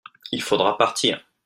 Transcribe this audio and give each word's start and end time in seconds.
il 0.31 0.41
faudra 0.41 0.79
partir. 0.79 1.23